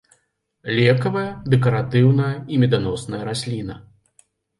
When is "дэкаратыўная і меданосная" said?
1.53-3.21